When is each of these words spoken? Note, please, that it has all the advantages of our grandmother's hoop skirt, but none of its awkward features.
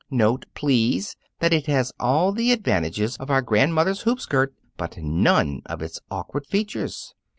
Note, 0.09 0.47
please, 0.55 1.15
that 1.41 1.53
it 1.53 1.67
has 1.67 1.93
all 1.99 2.31
the 2.31 2.51
advantages 2.51 3.15
of 3.17 3.29
our 3.29 3.43
grandmother's 3.43 4.01
hoop 4.01 4.19
skirt, 4.19 4.51
but 4.75 4.97
none 4.97 5.61
of 5.67 5.83
its 5.83 5.99
awkward 6.09 6.47
features. 6.47 7.13